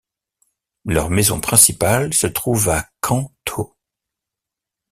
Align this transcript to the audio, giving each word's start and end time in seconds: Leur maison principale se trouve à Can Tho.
Leur 0.83 1.11
maison 1.11 1.39
principale 1.39 2.11
se 2.15 2.25
trouve 2.25 2.69
à 2.69 2.89
Can 3.01 3.31
Tho. 3.45 3.75